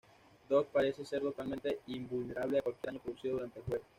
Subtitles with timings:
[0.49, 3.85] Dog parece ser totalmente invulnerable a cualquier daño producido durante el juego.